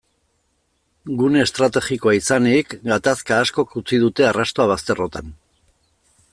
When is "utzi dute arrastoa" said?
3.83-4.69